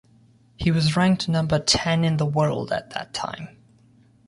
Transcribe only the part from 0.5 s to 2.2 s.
He was ranked number ten in